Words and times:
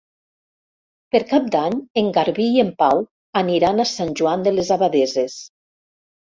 Per 1.15 1.21
Cap 1.33 1.51
d'Any 1.57 1.77
en 2.03 2.09
Garbí 2.17 2.49
i 2.57 2.65
en 2.65 2.73
Pau 2.81 3.03
aniran 3.45 3.79
a 3.79 3.89
Sant 3.93 4.17
Joan 4.23 4.51
de 4.51 4.57
les 4.59 4.75
Abadesses. 4.81 5.41